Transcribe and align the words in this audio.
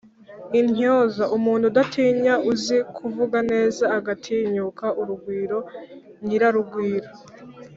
intyoza: 0.59 1.23
umuntu 1.37 1.63
udatinya 1.71 2.33
uzi 2.51 2.77
kuvuga 2.97 3.37
neza 3.51 3.83
agatinyuka 3.97 4.85
urugwiro(nyirarugwiro): 5.01 7.09